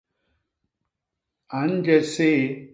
[1.59, 2.43] A nje séé.